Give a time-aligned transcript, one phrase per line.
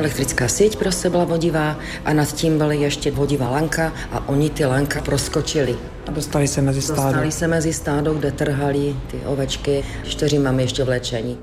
[0.00, 4.64] Elektrická síť prostě byla vodivá a nad tím byly ještě vodivá lanka a oni ty
[4.64, 5.76] lanka proskočili.
[6.06, 7.02] A dostali se mezi stádo.
[7.02, 9.84] Dostali se mezi stádo, kde trhali ty ovečky.
[10.04, 11.38] Čtyři máme ještě v léčení.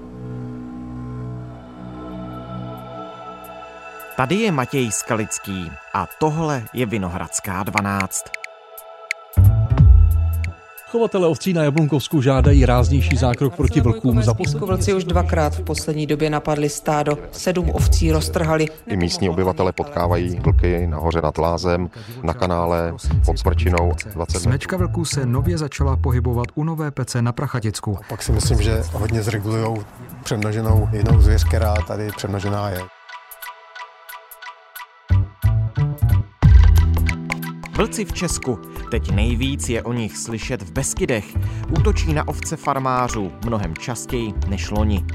[4.18, 8.26] Tady je Matěj Skalický a tohle je Vinohradská 12.
[10.92, 14.24] Chovatele ovcí na Jablunkovsku žádají ráznější zákrok proti vlkům.
[14.24, 18.66] Za Vlci už dvakrát v poslední době napadli stádo, sedm ovcí roztrhali.
[18.88, 21.90] I místní obyvatele potkávají vlky nahoře nad Lázem,
[22.24, 22.94] na kanále
[23.26, 27.98] pod Smrčinou 20 Smečka vlků se nově začala pohybovat u Nové pece na Prachaticku.
[28.10, 29.78] Pak si myslím, že hodně zregulují
[30.24, 32.97] přemnoženou jinou zvěř, která tady přemnožená je.
[37.78, 38.60] Vlci v Česku.
[38.92, 41.38] Teď nejvíc je o nich slyšet v Beskydech.
[41.80, 45.06] Útočí na ovce farmářů mnohem častěji než loni.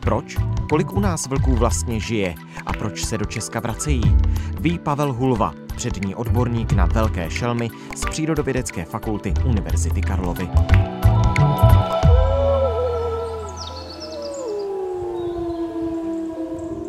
[0.00, 0.36] Proč?
[0.68, 2.34] Kolik u nás vlků vlastně žije?
[2.66, 4.16] A proč se do Česka vracejí?
[4.60, 10.48] Ví Pavel Hulva, přední odborník na velké šelmy z Přírodovědecké fakulty Univerzity Karlovy.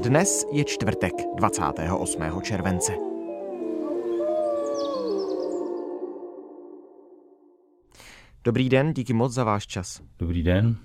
[0.03, 2.41] Dnes je čtvrtek 28.
[2.41, 3.04] července.
[8.45, 10.01] Dobrý den, díky moc za váš čas.
[10.19, 10.75] Dobrý den.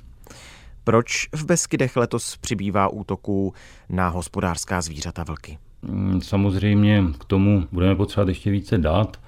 [0.84, 3.54] Proč v Beskydech letos přibývá útoků
[3.88, 5.58] na hospodářská zvířata vlky?
[5.82, 9.20] Mm, Samozřejmě k tomu budeme potřebovat ještě více dat.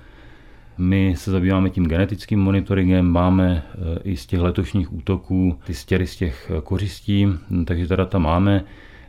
[0.78, 6.06] My se zabýváme tím genetickým monitoringem, máme eh, i z těch letošních útoků ty stěry
[6.06, 8.64] z těch eh, kořistí, mm, takže ta data máme.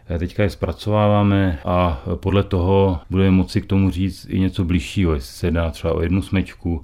[0.10, 5.14] Eh, Teďka je zpracováváme a podle toho budeme moci k tomu říct i něco bližšího,
[5.14, 6.84] jestli se jedná třeba o jednu smečku,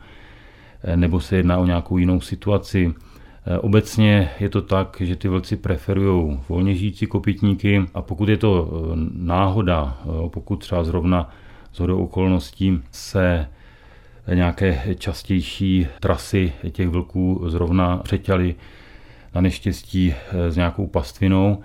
[0.95, 2.93] nebo se jedná o nějakou jinou situaci.
[3.61, 8.71] Obecně je to tak, že ty vlci preferují volně žijící kopytníky a pokud je to
[9.13, 11.29] náhoda, pokud třeba zrovna
[11.73, 13.47] z hodou okolností se
[14.33, 18.55] nějaké častější trasy těch vlků zrovna přeťaly
[19.35, 20.13] na neštěstí
[20.49, 21.59] s nějakou pastvinou,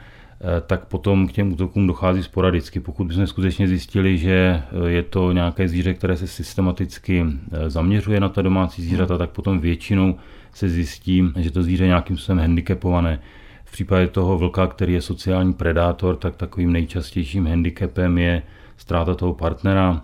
[0.66, 2.80] tak potom k těm útokům dochází sporadicky.
[2.80, 7.26] Pokud bychom skutečně zjistili, že je to nějaké zvíře, které se systematicky
[7.66, 10.16] zaměřuje na ta domácí zvířata, tak potom většinou
[10.52, 13.20] se zjistí, že to zvíře je nějakým způsobem handicapované.
[13.64, 18.42] V případě toho vlka, který je sociální predátor, tak takovým nejčastějším handicapem je
[18.76, 20.02] ztráta toho partnera,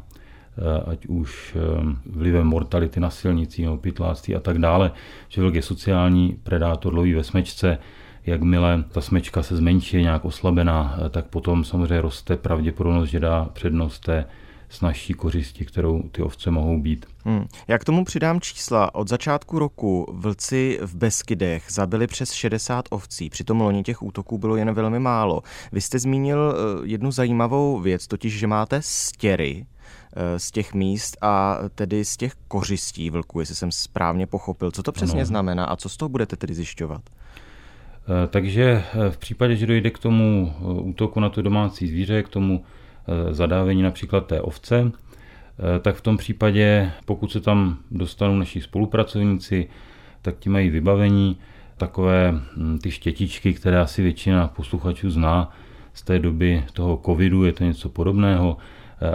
[0.87, 1.57] ať už
[2.07, 4.93] vlivem mortality na silnici nebo pytláctví a tak dále.
[5.29, 7.79] Že vlk je sociální predátor, loví ve smečce,
[8.27, 13.45] jakmile ta smečka se zmenší, je nějak oslabená, tak potom samozřejmě roste pravděpodobnost, že dá
[13.53, 14.25] přednost té
[14.69, 17.07] snažší kořisti, kterou ty ovce mohou být.
[17.25, 17.47] Hmm.
[17.69, 18.95] Já k tomu přidám čísla.
[18.95, 24.57] Od začátku roku vlci v Beskydech zabili přes 60 ovcí, přitom loni těch útoků bylo
[24.57, 25.43] jen velmi málo.
[25.73, 26.55] Vy jste zmínil
[26.85, 29.67] jednu zajímavou věc, totiž, že máte stěry
[30.37, 34.71] z těch míst a tedy z těch kořistí vlků, jestli jsem správně pochopil.
[34.71, 35.27] Co to přesně ano.
[35.27, 37.03] znamená a co z toho budete tedy zjišťovat?
[38.31, 42.65] Takže v případě, že dojde k tomu útoku na to domácí zvíře, k tomu
[43.31, 44.93] zadávení například té ovce,
[45.83, 49.69] tak v tom případě, pokud se tam dostanou naši spolupracovníci,
[50.23, 51.37] tak ti mají vybavení
[51.77, 52.41] takové
[52.83, 55.53] ty štětičky, které asi většina posluchačů zná
[55.95, 58.57] z té doby toho covidu, je to něco podobného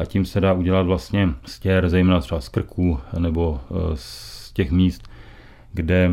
[0.02, 3.62] a tím se dá udělat vlastně stěr, zejména třeba z krku nebo
[3.96, 5.08] z těch míst,
[5.74, 6.12] kde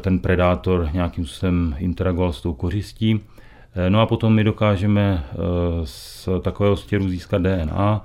[0.00, 3.20] ten predátor nějakým způsobem interagoval s tou kořistí.
[3.88, 5.24] No a potom my dokážeme
[5.84, 8.04] z takového stěru získat DNA,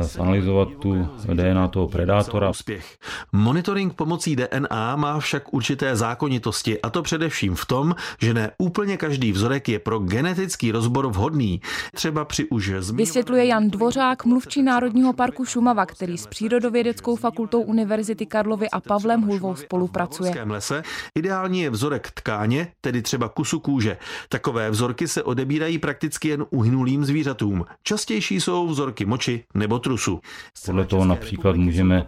[0.00, 2.50] zanalizovat tu DNA toho predátora.
[2.50, 2.98] Úspěch.
[3.32, 8.96] Monitoring pomocí DNA má však určité zákonitosti a to především v tom, že ne úplně
[8.96, 11.60] každý vzorek je pro genetický rozbor vhodný.
[11.94, 18.26] Třeba při už Vysvětluje Jan Dvořák, mluvčí Národního parku Šumava, který s Přírodovědeckou fakultou Univerzity
[18.26, 20.44] Karlovy a Pavlem Hulvou spolupracuje.
[20.44, 20.82] V lese
[21.14, 23.96] ideální je vzorek tkáně, tedy třeba kusu kůže.
[24.28, 27.64] Takové vzorky se odebírají prakticky jen uhynulým zvířatům.
[27.82, 30.20] Častější jsou vzorky moči nebo trusu.
[30.66, 32.06] Podle toho například můžeme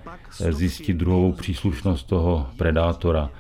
[0.51, 3.31] zjistit druhovou příslušnost toho predátora.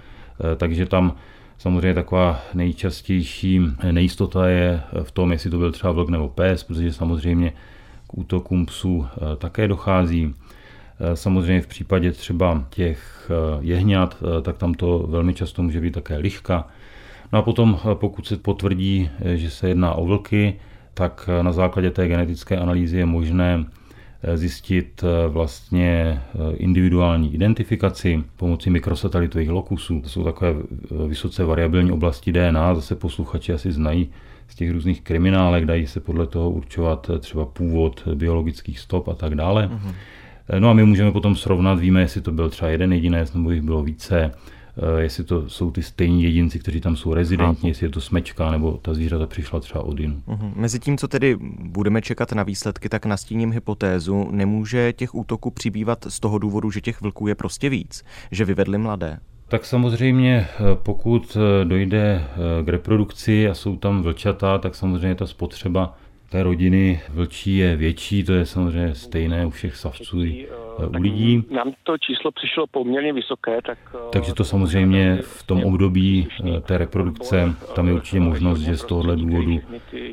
[0.56, 1.14] Takže tam
[1.58, 3.60] samozřejmě taková nejčastější
[3.90, 7.52] nejistota je v tom, jestli to byl třeba vlk nebo pes, protože samozřejmě
[8.06, 9.06] k útokům psů
[9.38, 10.34] také dochází.
[11.14, 13.30] Samozřejmě v případě třeba těch
[13.60, 16.68] jehňat, tak tam to velmi často může být také liška.
[17.32, 20.60] No a potom, pokud se potvrdí, že se jedná o vlky,
[20.94, 23.64] tak na základě té genetické analýzy je možné
[24.34, 26.20] zjistit vlastně
[26.54, 30.00] individuální identifikaci pomocí mikrosatelitových lokusů.
[30.00, 30.54] To jsou takové
[31.08, 34.10] vysoce variabilní oblasti DNA, zase posluchači asi znají
[34.48, 39.34] z těch různých kriminálek, dají se podle toho určovat třeba původ biologických stop a tak
[39.34, 39.66] dále.
[39.66, 39.94] Mm-hmm.
[40.58, 43.62] No a my můžeme potom srovnat, víme, jestli to byl třeba jeden jedinec nebo jich
[43.62, 44.59] bylo více, Eh,
[44.98, 48.78] jestli to jsou ty stejní jedinci, kteří tam jsou rezidentní, jestli je to smečka, nebo
[48.82, 50.22] ta zvířata přišla třeba od jinu.
[50.28, 50.52] Uh-huh.
[50.56, 55.98] Mezi tím, co tedy budeme čekat na výsledky, tak nastíním hypotézu, nemůže těch útoků přibývat
[56.08, 59.18] z toho důvodu, že těch vlků je prostě víc, že vyvedli mladé.
[59.48, 62.24] Tak samozřejmě, eh, pokud eh, dojde
[62.64, 65.96] k reprodukci a jsou tam vlčata, tak samozřejmě ta spotřeba
[66.30, 70.48] té rodiny vlčí je větší, to je samozřejmě stejné u všech savců i
[70.88, 71.44] u lidí.
[71.50, 73.78] Nám to číslo přišlo poměrně vysoké, tak...
[74.12, 76.28] Takže to samozřejmě v tom období
[76.62, 79.60] té reprodukce, tam je určitě možnost, že z tohohle důvodu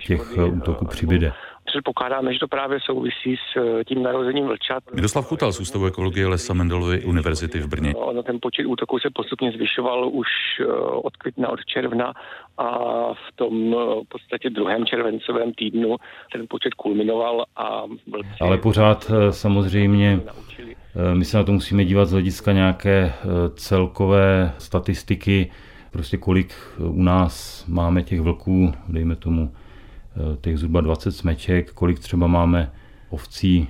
[0.07, 1.33] těch útoků přibyde
[1.67, 4.83] předpokládáme, že to právě souvisí s eh, tím narozením vlčat.
[4.93, 7.95] Miroslav Chutal z Ústavu ekologie Lesa Mendelovy univerzity v Brně.
[7.95, 10.27] Ono ten počet útoků se postupně zvyšoval už
[11.03, 12.13] od května, od června
[12.57, 12.69] a
[13.13, 13.71] v tom
[14.05, 15.95] v podstatě druhém červencovém týdnu
[16.33, 18.29] ten počet kulminoval a vlci...
[18.41, 20.19] Ale pořád samozřejmě
[20.97, 23.13] Eh, my se na to musíme dívat z hlediska nějaké eh,
[23.55, 25.51] celkové statistiky,
[25.91, 29.51] prostě kolik eh, u nás máme těch vlků, dejme tomu
[30.41, 32.71] těch zhruba 20 smeček, kolik třeba máme
[33.09, 33.67] ovcí,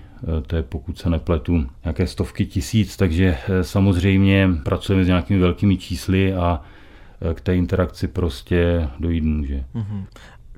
[0.48, 6.34] to je pokud se nepletu, nějaké stovky tisíc, takže samozřejmě pracujeme s nějakými velkými čísly
[6.34, 6.62] a
[7.34, 9.64] k té interakci prostě dojít může.
[9.76, 10.06] Mm-hmm.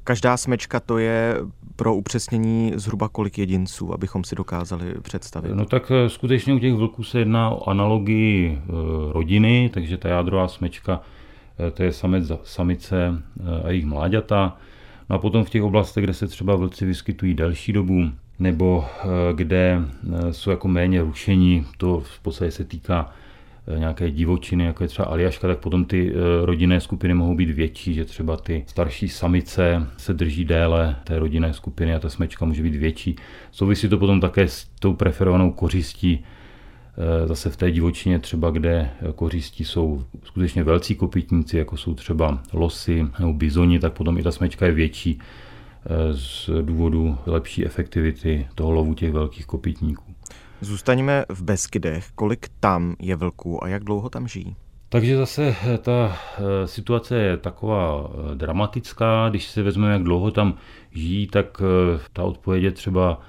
[0.03, 1.35] Každá smečka to je
[1.75, 5.51] pro upřesnění zhruba kolik jedinců, abychom si dokázali představit?
[5.53, 8.71] No tak eh, skutečně u těch vlků se jedná o analogii eh,
[9.13, 11.01] rodiny, takže ta jádrová smečka
[11.67, 13.23] eh, to je samec, samice
[13.63, 14.57] a jejich mláďata.
[15.09, 18.85] No a potom v těch oblastech, kde se třeba vlci vyskytují delší dobu, nebo
[19.33, 19.81] kde
[20.31, 23.13] jsou jako méně rušení, to v podstatě se týká
[23.75, 27.49] Eh, nějaké divočiny, jako je třeba Aliaška, tak potom ty eh, rodinné skupiny mohou být
[27.49, 32.45] větší, že třeba ty starší samice se drží déle té rodinné skupiny a ta smečka
[32.45, 33.15] může být větší.
[33.51, 36.38] Souvisí to potom také s tou preferovanou kořistí, eh,
[37.25, 43.07] zase v té divočině třeba, kde kořistí jsou skutečně velcí kopytníci, jako jsou třeba losy
[43.19, 45.19] nebo bizoni, tak potom i ta smečka je větší
[46.11, 50.03] z důvodu lepší efektivity toho lovu těch velkých kopytníků.
[50.61, 52.07] Zůstaňme v Beskydech.
[52.15, 54.55] Kolik tam je vlků a jak dlouho tam žijí?
[54.89, 59.29] Takže zase eh, ta eh, situace je taková eh, dramatická.
[59.29, 60.53] Když si vezmeme, jak dlouho tam
[60.91, 61.61] žijí, tak
[62.13, 63.21] ta odpověď je třeba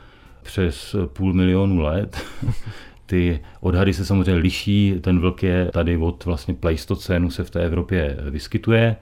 [0.42, 2.22] přes půl milionu let.
[3.10, 4.94] Ty odhady se samozřejmě liší.
[5.00, 8.96] Ten vlk je tady od vlastně pleistocénu se v té Evropě vyskytuje.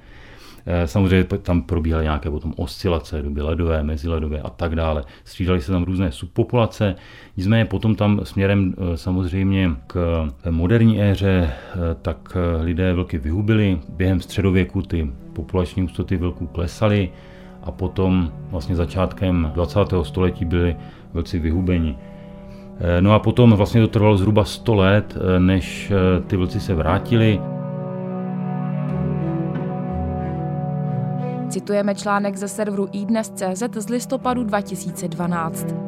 [0.66, 5.04] Eh, samozřejmě tam probíhaly nějaké potom oscilace, doby ledové, meziledové a tak dále.
[5.24, 6.94] Střídaly se tam různé subpopulace,
[7.36, 13.80] nicméně potom tam směrem eh, samozřejmě k moderní éře, eh, tak lidé vlky vyhubili.
[13.88, 17.10] Během středověku ty populační hustoty vlků klesaly
[17.62, 20.04] a potom vlastně začátkem 20.
[20.04, 20.76] století byli
[21.12, 21.96] vlci vyhubeni.
[23.00, 25.92] No a potom vlastně to trvalo zhruba 100 let, než
[26.26, 27.40] ty vlci se vrátili.
[31.48, 35.87] Citujeme článek ze serveru iDnes.cz z listopadu 2012.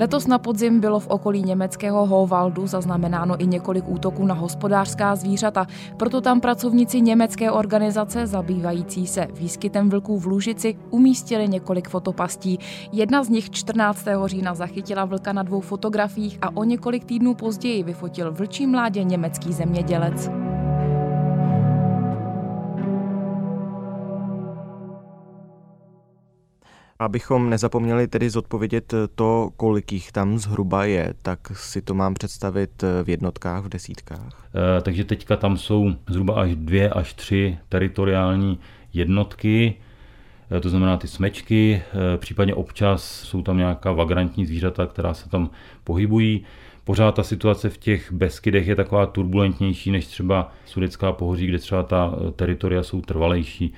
[0.00, 5.66] Letos na podzim bylo v okolí německého Hovaldu zaznamenáno i několik útoků na hospodářská zvířata,
[5.96, 12.58] proto tam pracovníci německé organizace zabývající se výskytem vlků v Lužici umístili několik fotopastí.
[12.92, 14.04] Jedna z nich 14.
[14.26, 19.52] října zachytila vlka na dvou fotografiích a o několik týdnů později vyfotil vlčí mládě německý
[19.52, 20.47] zemědělec.
[27.00, 32.84] Abychom nezapomněli tedy zodpovědět to, kolik jich tam zhruba je, tak si to mám představit
[33.02, 34.48] v jednotkách, v desítkách.
[34.78, 38.58] E, takže teďka tam jsou zhruba až dvě až tři teritoriální
[38.92, 39.74] jednotky,
[40.56, 41.82] e, to znamená ty smečky,
[42.14, 45.50] e, případně občas jsou tam nějaká vagrantní zvířata, která se tam
[45.84, 46.44] pohybují.
[46.84, 51.82] Pořád ta situace v těch Beskydech je taková turbulentnější než třeba Sudecká pohoří, kde třeba
[51.82, 53.74] ta teritoria jsou trvalejší.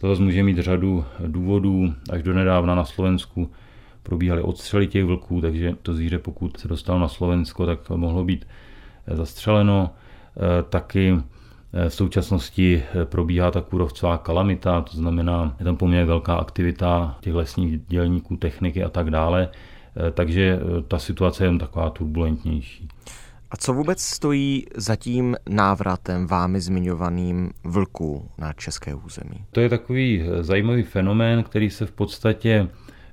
[0.00, 1.94] To zase může mít řadu důvodů.
[2.10, 3.50] Až do nedávna na Slovensku
[4.02, 8.46] probíhaly odstřely těch vlků, takže to zvíře, pokud se dostalo na Slovensko, tak mohlo být
[9.06, 9.90] eh, zastřeleno.
[10.36, 11.14] Eh, taky
[11.72, 17.34] eh, v současnosti probíhá ta kůrovcová kalamita, to znamená, je tam poměrně velká aktivita těch
[17.34, 19.48] lesních dělníků, techniky a tak dále,
[20.14, 22.88] takže ta situace je jen taková turbulentnější.
[23.50, 29.44] A co vůbec stojí za tím návratem vámi zmiňovaným vlků na české území?
[29.52, 32.68] To je takový eh, zajímavý fenomén, který se v podstatě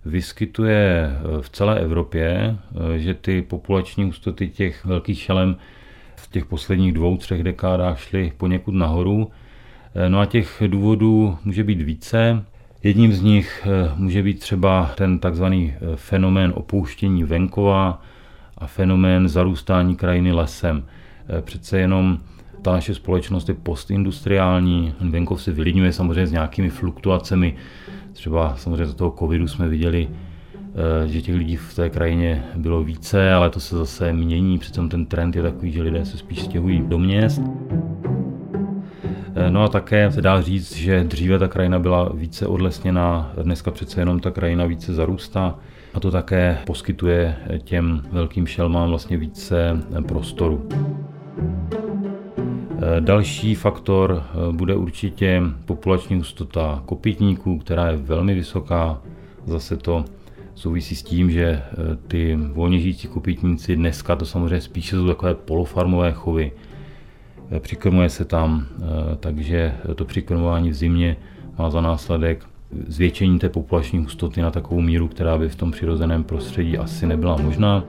[0.05, 2.55] vyskytuje eh, v celé Evropě,
[2.95, 5.57] eh, že ty populační hustoty těch velkých šelem
[6.15, 9.31] v těch posledních dvou, třech dekádách šly poněkud nahoru.
[10.07, 12.45] No a těch důvodů může být více.
[12.83, 18.01] Jedním z nich může být třeba ten takzvaný fenomén opouštění venkova
[18.65, 20.83] a fenomén zarůstání krajiny lesem.
[21.29, 22.17] Eh, přece jenom
[22.61, 27.55] ta naše společnost je postindustriální, venkov se vylidňuje samozřejmě s nějakými fluktuacemi.
[28.13, 30.07] Třeba samozřejmě za toho covidu jsme viděli,
[31.05, 35.05] že těch lidí v té krajině bylo více, ale to se zase mění, přitom ten
[35.05, 37.41] trend je takový, že lidé se spíš stěhují do měst.
[39.49, 44.01] No a také se dá říct, že dříve ta krajina byla více odlesněná, dneska přece
[44.01, 45.55] jenom ta krajina více zarůstá
[45.93, 50.69] a to také poskytuje těm velkým šelmám vlastně více prostoru.
[52.99, 59.01] Další faktor bude určitě populační hustota kopytníků, která je velmi vysoká.
[59.45, 60.05] Zase to
[60.55, 61.61] souvisí s tím, že
[62.07, 66.64] ty volně žijící kopytníci dneska to samozřejmě spíše jsou takové polofarmové chovy, Eh,
[67.59, 71.17] přikrmuje se tam, eh, takže to přikrmování v zimě
[71.57, 72.45] má za následek
[72.87, 77.37] zvětšení té populační hustoty na takovou míru, která by v tom přirozeném prostředí asi nebyla
[77.37, 77.83] možná.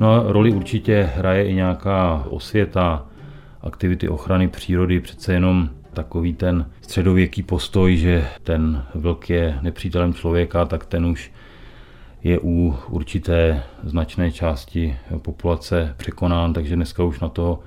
[0.00, 3.06] No a roli určitě hraje i nějaká osvěta,
[3.60, 10.64] aktivity ochrany přírody, přece jenom takový ten středověký postoj, že ten vlk je nepřítelem člověka,
[10.64, 11.32] tak ten už
[12.24, 17.58] je u určité značné části populace překonán, takže dneska už na to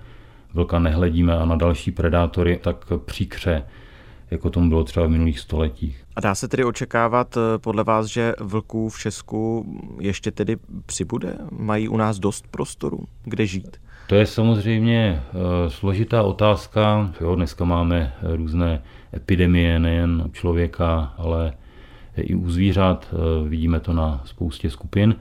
[0.55, 3.63] vlka nehledíme a na další predátory tak příkře,
[4.31, 6.03] jako tomu bylo třeba v minulých stoletích.
[6.15, 9.65] A dá se tedy očekávat eh, podle vás, že vlků v Česku
[9.99, 11.37] ještě tedy přibude?
[11.51, 13.77] Mají u nás dost prostoru, kde žít?
[14.07, 17.13] To je samozřejmě eh, složitá otázka.
[17.21, 18.81] Jo, dneska máme různé
[19.13, 21.53] epidemie nejen u člověka, ale
[22.17, 23.07] i u zvířat.
[23.13, 25.15] Eh, vidíme to na spoustě skupin.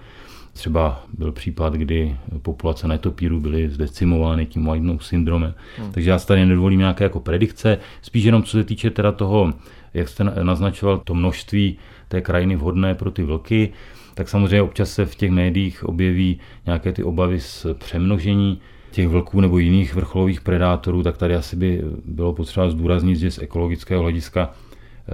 [0.54, 5.54] Třeba byl případ, kdy populace netopírů byly zdecimovány tím White syndromem.
[5.78, 5.92] Hmm.
[5.92, 9.52] Takže já se tady nedovolím nějaké jako predikce, spíš jenom co se týče teda toho,
[9.94, 13.72] jak jste naznačoval, to množství té krajiny vhodné pro ty vlky,
[14.14, 19.40] tak samozřejmě občas se v těch médiích objeví nějaké ty obavy z přemnožení těch vlků
[19.40, 24.50] nebo jiných vrcholových predátorů, tak tady asi by bylo potřeba zdůraznit, že z ekologického hlediska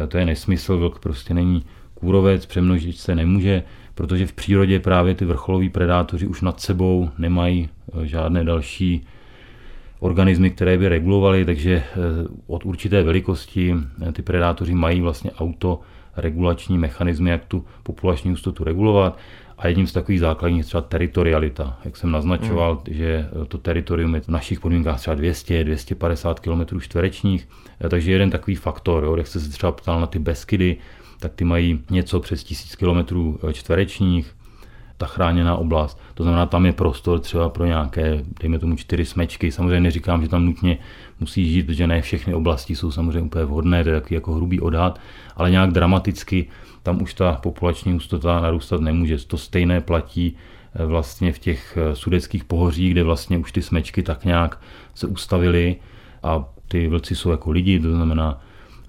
[0.04, 3.62] eh, to je nesmysl, vlk prostě není kůrovec, přemnožit se nemůže,
[3.94, 7.68] protože v přírodě právě ty vrcholoví predátoři už nad sebou nemají
[8.02, 9.06] eh, žádné další
[10.00, 11.86] organismy, které by regulovaly, takže eh,
[12.46, 13.74] od určité velikosti
[14.08, 19.18] eh, ty predátoři mají vlastně autoregulační mechanismy, jak tu populační hustotu regulovat.
[19.58, 21.78] A jedním z takových základních je třeba teritorialita.
[21.84, 22.94] Jak jsem naznačoval, mm.
[22.94, 27.48] že to teritorium je v našich podmínkách třeba 200-250 km čtverečních.
[27.88, 30.76] Takže jeden takový faktor, jo, jak jste se třeba ptal na ty Beskydy,
[31.20, 34.36] tak ty mají něco přes tisíc kilometrů eh, čtverečních,
[35.00, 36.00] ta chráněná oblast.
[36.14, 39.52] To znamená, tam je prostor třeba pro nějaké, dejme tomu, čtyři smečky.
[39.52, 40.78] Samozřejmě neříkám, že tam nutně
[41.20, 44.60] musí žít, protože ne všechny oblasti jsou samozřejmě úplně vhodné, to je takový jako hrubý
[44.60, 45.00] odhad,
[45.36, 46.48] ale nějak dramaticky
[46.82, 49.18] tam už ta populační hustota narůstat nemůže.
[49.26, 50.36] To stejné platí
[50.74, 54.60] eh, vlastně v těch eh, sudeckých pohoří, kde vlastně už ty smečky tak nějak
[54.94, 55.76] se ustavily
[56.22, 58.40] a ty vlci jsou jako lidi, to znamená,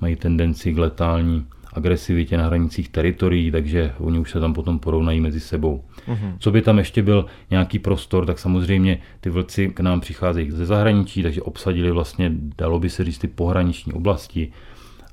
[0.01, 5.19] mají tendenci k letální agresivitě na hranicích teritorií, takže oni už se tam potom porovnají
[5.19, 5.83] mezi sebou.
[6.07, 6.35] Uhum.
[6.39, 10.65] Co by tam ještě byl nějaký prostor, tak samozřejmě ty vlci k nám přicházejí ze
[10.65, 14.51] zahraničí, takže obsadili vlastně, dalo by se říct, ty pohraniční oblasti,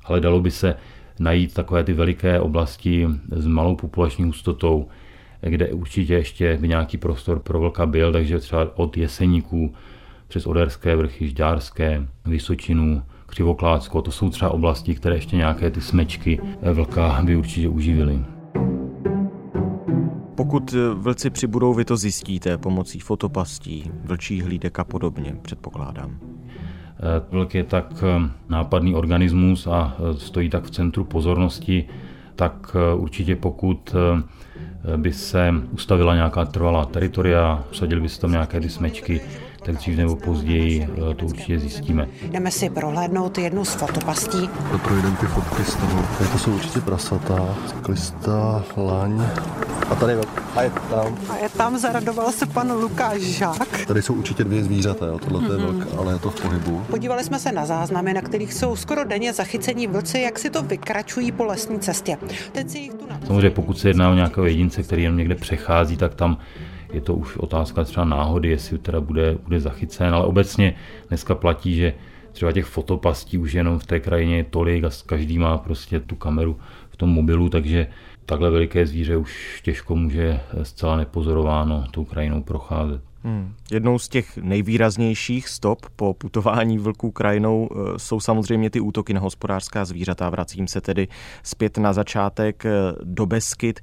[0.05, 0.75] ale dalo by se
[1.19, 4.89] najít takové ty veliké oblasti s malou populační hustotou,
[5.41, 9.75] kde určitě ještě by nějaký prostor pro vlka byl, takže třeba od Jeseníků
[10.29, 16.41] přes Oderské vrchy, Žďárské, Vysočinu, Křivoklácko, to jsou třeba oblasti, které ještě nějaké ty smečky
[16.73, 18.19] vlka by určitě uživily.
[20.35, 26.19] Pokud vlci přibudou, vy to zjistíte pomocí fotopastí, vlčích hlídek a podobně, předpokládám.
[27.01, 31.85] Eh, vlk je tak eh, nápadný organismus a eh, stojí tak v centru pozornosti,
[32.37, 33.95] tak určitě pokud
[34.97, 39.21] by se ustavila nějaká trvalá teritoria, usadili by se tam nějaké ty smečky,
[39.63, 42.09] tak dřív nebo později eh, to určitě zjistíme.
[42.23, 44.49] Jdeme si prohlédnout jednu z fotopastí.
[44.71, 46.03] To projdeme ty fotky z toho.
[46.19, 49.23] Tady to jsou určitě prasata, cyklista, laň.
[49.91, 50.15] A tady
[50.57, 51.19] a je tam.
[51.31, 53.87] A je tam, zaradoval se pan Lukáš Žák.
[53.87, 55.19] Tady jsou určitě dvě zvířata, jo.
[55.19, 55.53] tohle mm-hmm.
[55.53, 55.79] je mhm.
[55.79, 56.83] velk, ale je to v pohybu.
[56.91, 60.63] Podívali jsme se na záznamy, na kterých jsou skoro denně zachycení vlci, jak si to
[60.63, 62.19] vykračují po lesní cestě.
[62.53, 63.21] Teď si jich tu na...
[63.27, 66.39] Samozřejmě pokud se jedná o nějakého jedince, který jenom někde přechází, tak tam
[66.93, 70.75] je to už otázka třeba náhody, jestli teda bude, bude zachycen, ale obecně
[71.09, 71.95] dneska platí, že
[72.33, 76.17] třeba těch fotopastí už jenom v té krajině je tolik a každý má prostě tu
[76.17, 76.57] kameru
[76.91, 77.87] v tom mobilu, takže
[78.27, 83.01] takhle veliké zvíře už těžko může zcela nepozorováno tou krajinou procházet.
[83.25, 83.55] Hmm.
[83.71, 89.21] Jednou z těch nejvýraznějších stop po putování vlků krajinou eh, jsou samozřejmě ty útoky na
[89.21, 90.31] hospodářská zvířata.
[90.31, 91.09] Vracím se tedy
[91.43, 92.71] zpět na začátek eh,
[93.05, 93.81] do Beskyt.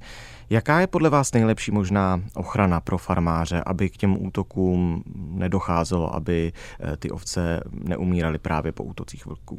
[0.50, 6.52] Jaká je podle vás nejlepší možná ochrana pro farmáře, aby k těm útokům nedocházelo, aby
[6.80, 9.58] eh, ty ovce neumíraly právě po útocích vlků?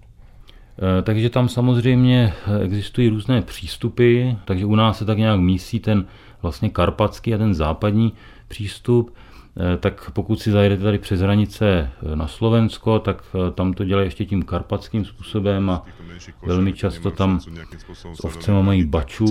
[1.03, 6.05] Takže tam samozřejmě existují různé přístupy, takže u nás se tak nějak mísí ten
[6.41, 8.13] vlastně karpatský a ten západní
[8.47, 9.13] přístup.
[9.59, 11.67] Eh, tak pokud si zajedete tady přes hranice
[12.11, 15.83] eh, na Slovensko, tak eh, tam to dělají ještě tím karpatským způsobem a
[16.45, 17.39] velmi často tam
[18.13, 19.25] s ovcema mají baču,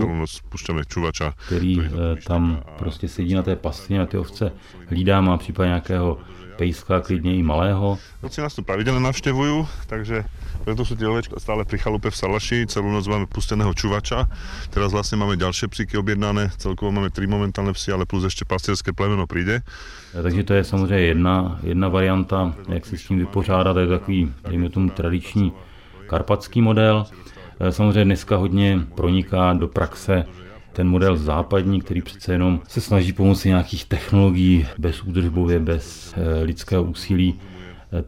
[1.47, 1.78] který
[2.26, 4.52] tam prostě sedí na té pastvině a ty ovce
[4.88, 6.18] hlídá, má případně nějakého
[6.57, 7.99] pejska, klidně i malého.
[8.23, 10.25] Vlci nás tu pravidelně navštěvují, takže
[10.67, 14.27] preto sú tie ovečka stále pri chalupe v Salaši, celú noc máme pusteného čuvača.
[14.75, 18.91] Teraz vlastne máme ďalšie psíky objednané, celkovo máme tri momentálne psy, ale plus ešte pastierské
[18.91, 19.63] plemeno přijde.
[20.11, 24.69] Takže to je samozřejmě jedna, jedna varianta, jak se s tím vypořádat, je takový, dejme
[24.71, 25.53] tomu, tradiční
[26.07, 27.07] karpatský model.
[27.71, 30.27] Samozřejmě dneska hodně proniká do praxe
[30.76, 36.42] ten model západní, který přece jenom se snaží pomocí nějakých technologií bez údržbově, bez eh,
[36.45, 37.40] lidského úsilí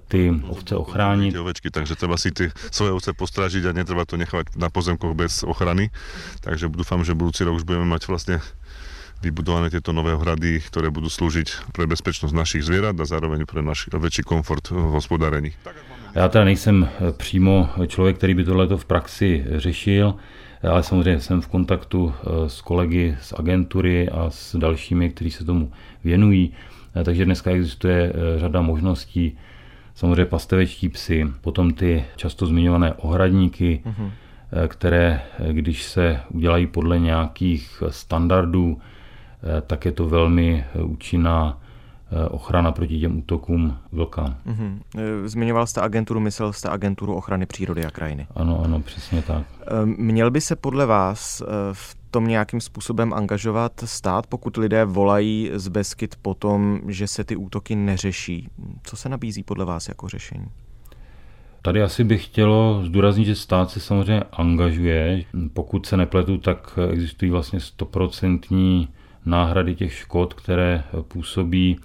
[0.08, 1.36] ty ovce ochránit.
[1.36, 5.46] Ovečky, takže treba si ty svoje ovce postražiť a netreba to nechať na pozemkoch bez
[5.46, 5.88] ochrany.
[6.42, 8.36] Takže dúfam, že budúci rok už budeme mať vlastne
[9.22, 13.90] vybudované tieto nové hrady, ktoré budú slúžiť pre bezpečnosť našich zvierat a zároveň pre náš
[13.90, 15.54] väčší komfort v hospodárení.
[16.14, 20.14] Já teda nejsem přímo člověk, který by tohleto v praxi řešil,
[20.62, 25.44] ale samozřejmě jsem v kontaktu eh, s kolegy z agentury a s dalšími, kteří se
[25.44, 25.72] tomu
[26.04, 26.52] věnují.
[26.94, 29.38] Eh, takže dneska existuje eh, řada možností,
[29.94, 34.10] samozřejmě pastevečtí psy, potom ty často zmiňované ohradníky, mm-hmm.
[34.68, 35.22] které,
[35.52, 38.78] když se udělají podle nějakých standardů,
[39.66, 41.60] tak je to velmi účinná
[42.30, 44.36] ochrana proti těm útokům vlka.
[44.46, 44.78] Mm-hmm.
[45.24, 48.26] Zmiňoval jste agenturu, myslel jste agenturu ochrany přírody a krajiny.
[48.34, 49.42] Ano, ano, přesně tak.
[49.84, 55.68] Měl by se podle vás v tom nějakým způsobem angažovat stát, pokud lidé volají z
[55.68, 58.48] Beskyt po tom, že se ty útoky neřeší?
[58.82, 60.46] Co se nabízí podle vás jako řešení?
[61.62, 65.24] Tady asi bych chtělo zdůraznit, že stát se samozřejmě angažuje.
[65.52, 68.88] Pokud se nepletu, tak existují vlastně stoprocentní
[69.26, 71.84] náhrady těch škod, které působí eh,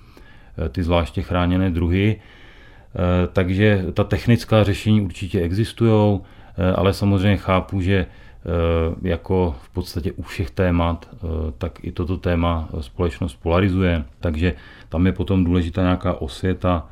[0.69, 2.15] ty zvláště chráněné druhy.
[2.15, 2.99] Eh,
[3.33, 6.19] takže ta technická řešení určitě existují,
[6.57, 8.05] eh, ale samozřejmě chápu, že
[8.45, 11.17] Eh, jako v podstatě u všech témat, eh,
[11.57, 14.05] tak i toto téma společnost polarizuje.
[14.19, 14.53] Takže
[14.89, 16.87] tam je potom důležitá nějaká osvěta,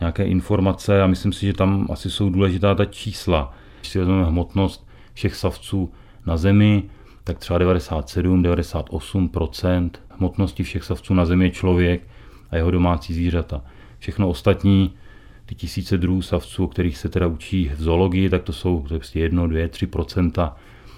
[0.00, 3.54] nějaké informace a myslím si, že tam asi jsou důležitá ta čísla.
[3.80, 5.92] Když si vezmeme hmotnost všech savců
[6.26, 6.82] na Zemi,
[7.24, 12.02] tak třeba 97-98% hmotnosti všech savců na Zemi je člověk
[12.50, 13.62] a jeho domácí zvířata.
[13.98, 14.92] Všechno ostatní,
[15.46, 19.20] ty tisíce druhů savců, o kterých se teda učí v zoologii, tak to jsou prostě
[19.20, 20.52] 1, 2, 3%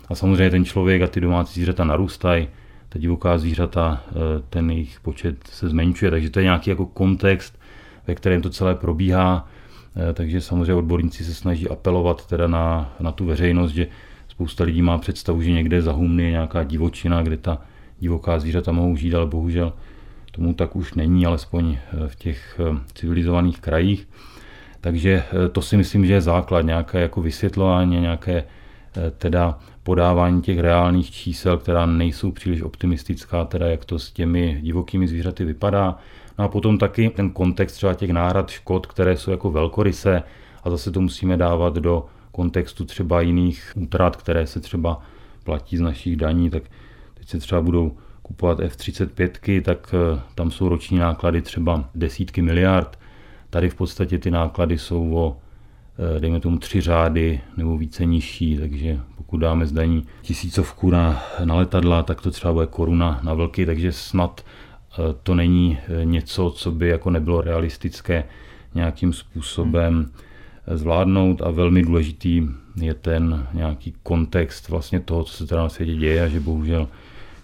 [0.09, 2.49] a samozřejmě ten člověk a ty domácí zvířata narůstají,
[2.89, 4.13] ta divoká zvířata, eh,
[4.51, 7.61] ten jejich počet se zmenšuje, takže to je nějaký jako kontext,
[8.07, 9.49] ve kterém to celé probíhá.
[9.97, 13.87] Eh, takže samozřejmě odborníci se snaží apelovat teda na, na tu veřejnost, že
[14.29, 17.59] spousta lidí má představu, že někde za humny je nějaká divočina, kde ta
[18.01, 19.73] divoká zvířata mohou žít, ale bohužel
[20.31, 22.61] tomu tak už není, alespoň eh, v těch
[22.95, 24.09] civilizovaných krajích.
[24.81, 28.45] Takže to si myslím, že je základ, nějaké jako vysvětlování, nějaké
[29.19, 35.09] teda podávání těch reálných čísel, která nejsou příliš optimistická, teda jak to s těmi divokými
[35.09, 35.99] zvířaty vypadá.
[36.39, 40.23] No a potom taky ten kontext třeba těch náhrad škod, které jsou jako velkoryse
[40.65, 45.03] a zase to musíme dávat do kontextu třeba jiných útrat, které se třeba
[45.45, 46.63] platí z našich daní, tak
[47.15, 47.97] teď se třeba budou
[48.31, 52.99] kupovat F-35, tak eh, tam jsou roční náklady třeba desítky miliard.
[53.51, 55.37] Tady v podstatě ty náklady jsou o
[56.03, 61.55] Eh, dejme tomu tři řády nebo více nižší, takže pokud dáme zdaní tisícovku na, na
[61.55, 64.45] letadla, tak to třeba bude koruna na vlky, takže snad
[64.93, 68.25] eh, to není něco, co by jako nebylo realistické
[68.75, 70.11] nějakým způsobem
[70.75, 75.95] zvládnout a velmi důležitý je ten nějaký kontext vlastně toho, co se teda na světě
[75.95, 76.89] děje a že bohužel,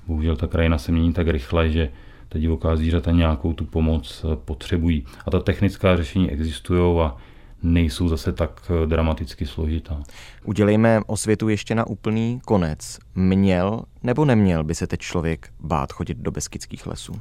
[0.06, 1.90] bohužel ta krajina se mění tak rychle, že
[2.28, 5.04] ta divoká zvířata nějakou tu pomoc potřebují.
[5.26, 7.16] A ta technická řešení existují a
[7.62, 10.02] nejsou zase tak eh, dramaticky složitá.
[10.44, 12.98] Udělejme osvětu ještě na úplný konec.
[13.14, 17.12] Měl nebo neměl by se teď člověk bát chodit do beskidských lesů?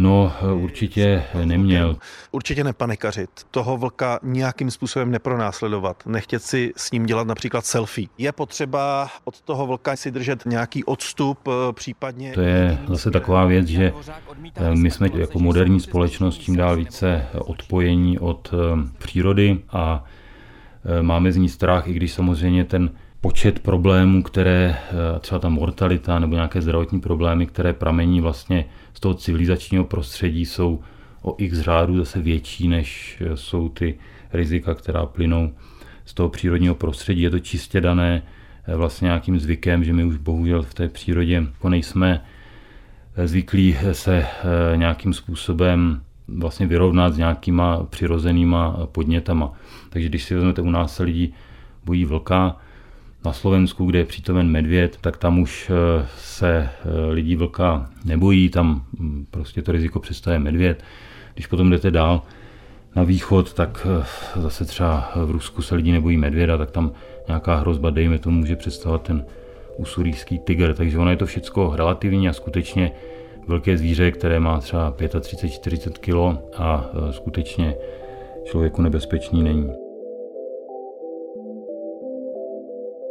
[0.00, 1.96] No, určitě neměl.
[2.30, 3.30] Určitě nepanikařit.
[3.50, 6.02] Toho vlka nějakým způsobem nepronásledovat.
[6.06, 8.08] Nechtět si s ním dělat například selfie.
[8.18, 12.32] Je potřeba od toho vlka si držet nějaký odstup, eh, případně...
[12.32, 13.92] To je zase taková věc, že
[14.54, 20.04] eh, my jsme jako moderní společnost čím dál více odpojení od eh, přírody a
[21.02, 24.76] máme z ní strach, i když samozřejmě ten počet problémů, které,
[25.20, 30.80] třeba ta mortalita nebo nějaké zdravotní problémy, které pramení vlastně z toho civilizačního prostředí, jsou
[31.22, 33.98] o x řádu zase větší, než jsou ty
[34.32, 35.52] rizika, která plynou
[36.04, 37.22] z toho přírodního prostředí.
[37.22, 38.22] Je to čistě dané
[38.66, 42.24] eh, vlastně nějakým zvykem, že my už bohužel v té přírodě jako nejsme
[43.16, 49.52] eh, zvyklí se eh, nějakým způsobem vlastně vyrovnat s nějakýma přirozenýma podnětama.
[49.90, 51.32] Takže když si vezmete, u nás se lidi
[51.84, 52.56] bojí vlka,
[53.28, 55.70] na Slovensku, kde je přítomen medvěd, tak tam už
[56.16, 56.68] se
[57.10, 60.84] lidí vlka nebojí, tam hm, prostě to riziko představuje medvěd.
[61.34, 62.22] Když potom jdete dál,
[62.96, 66.92] na východ, tak eh, zase třeba v Rusku se lidi nebojí medvěda, tak tam
[67.28, 69.24] nějaká hrozba, dejme tomu, může představovat ten
[69.76, 70.74] usurijský tygr.
[70.74, 72.92] Takže ono je to všechno relativní a skutečně
[73.48, 77.74] velké zvíře, které má třeba 35-40 kg a eh, skutečně
[78.44, 79.87] člověku nebezpečný není.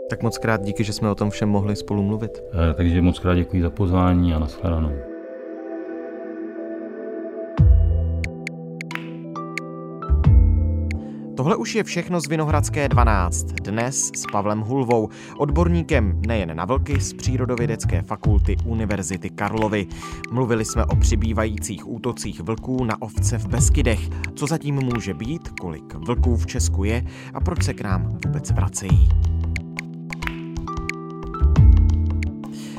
[0.09, 2.43] Tak moc krát díky, že jsme o tom všem mohli spolu mluvit.
[2.71, 4.91] Eh, takže moc krát děkuji za pozvání a nashledanou.
[11.37, 13.43] Tohle už je všechno z Vinohradské 12.
[13.43, 19.87] Dnes s Pavlem Hulvou, odborníkem nejen na vlky z Přírodovědecké fakulty Univerzity Karlovy.
[20.31, 23.99] Mluvili jsme o přibývajících útocích vlků na ovce v Beskydech,
[24.35, 28.51] co zatím může být, kolik vlků v Česku je a proč se k nám vůbec
[28.51, 29.09] vracejí.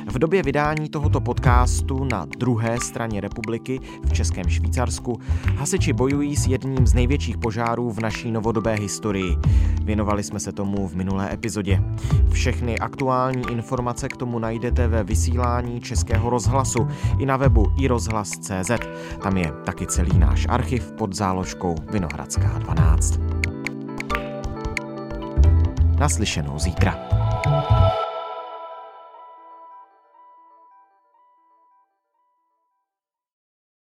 [0.09, 5.21] V době vydání tohoto podcastu na druhé straně republiky v Českém Švýcarsku
[5.57, 9.37] hasiči bojují s jedním z největších požárů v naší novodobé historii.
[9.83, 11.83] Věnovali jsme se tomu v minulé epizodě.
[12.31, 18.71] Všechny aktuální informace k tomu najdete ve vysílání Českého rozhlasu i na webu iRozhlas.cz.
[19.23, 23.21] Tam je taky celý náš archiv pod záložkou Vinohradská 12.
[25.99, 26.99] Naslyšenou zítra.